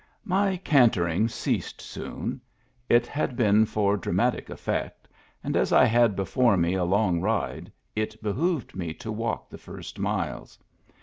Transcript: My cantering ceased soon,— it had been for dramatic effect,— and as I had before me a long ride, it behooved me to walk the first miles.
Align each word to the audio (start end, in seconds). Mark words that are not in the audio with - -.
My 0.25 0.57
cantering 0.57 1.27
ceased 1.27 1.79
soon,— 1.79 2.41
it 2.99 3.05
had 3.05 3.35
been 3.35 3.67
for 3.67 3.97
dramatic 3.97 4.49
effect,— 4.49 5.07
and 5.43 5.55
as 5.55 5.71
I 5.71 5.85
had 5.85 6.15
before 6.15 6.57
me 6.57 6.73
a 6.73 6.83
long 6.83 7.19
ride, 7.21 7.71
it 7.95 8.19
behooved 8.23 8.75
me 8.75 8.95
to 8.95 9.11
walk 9.11 9.51
the 9.51 9.59
first 9.59 9.99
miles. 9.99 10.57